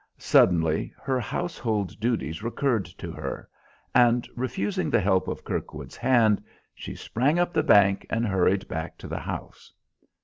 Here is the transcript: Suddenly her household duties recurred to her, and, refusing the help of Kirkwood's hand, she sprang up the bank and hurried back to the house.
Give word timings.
Suddenly 0.17 0.91
her 0.99 1.19
household 1.19 1.99
duties 1.99 2.41
recurred 2.41 2.85
to 2.85 3.11
her, 3.11 3.47
and, 3.93 4.27
refusing 4.35 4.89
the 4.89 4.99
help 4.99 5.27
of 5.27 5.43
Kirkwood's 5.43 5.95
hand, 5.95 6.43
she 6.73 6.95
sprang 6.95 7.37
up 7.37 7.53
the 7.53 7.61
bank 7.61 8.07
and 8.09 8.25
hurried 8.25 8.67
back 8.67 8.97
to 8.97 9.07
the 9.07 9.19
house. 9.19 9.71